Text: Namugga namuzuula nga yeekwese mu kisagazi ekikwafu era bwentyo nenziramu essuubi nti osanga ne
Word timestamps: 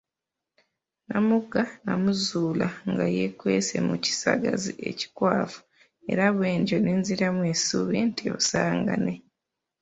Namugga 1.09 1.61
namuzuula 1.85 2.67
nga 2.91 3.05
yeekwese 3.15 3.75
mu 3.87 3.95
kisagazi 4.03 4.71
ekikwafu 4.89 5.59
era 6.11 6.25
bwentyo 6.35 6.77
nenziramu 6.81 7.41
essuubi 7.53 7.97
nti 8.09 8.23
osanga 8.37 8.93
ne 9.05 9.15